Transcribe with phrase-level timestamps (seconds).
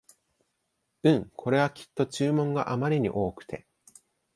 [1.03, 3.67] うん、これはきっと注文があまり多くて